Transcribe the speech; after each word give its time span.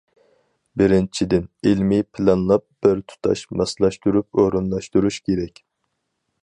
بىرىنچىدىن، 0.81 1.43
ئىلمىي 1.71 2.01
پىلانلاپ، 2.15 2.65
بىر 2.87 3.05
تۇتاش 3.13 3.45
ماسلاشتۇرۇپ 3.61 4.43
ئورۇنلاشتۇرۇش 4.45 5.23
كېرەك. 5.31 5.65